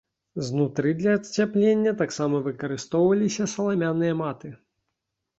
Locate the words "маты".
4.23-4.49